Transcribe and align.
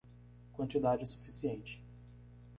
Quantidade 0.53 1.05
suficiente 1.05 1.79